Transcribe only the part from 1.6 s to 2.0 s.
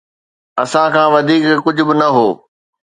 ڪجهه به